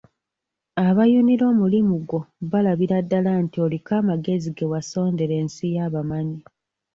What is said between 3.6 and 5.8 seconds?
oliko amagezi ge wasondera ensi